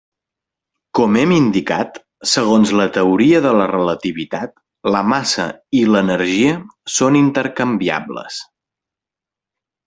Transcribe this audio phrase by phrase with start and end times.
[0.99, 1.99] Com hem indicat,
[2.31, 4.55] segons la teoria de la relativitat,
[4.95, 5.45] la massa
[5.81, 6.57] i l'energia
[6.97, 8.41] són intercanviables.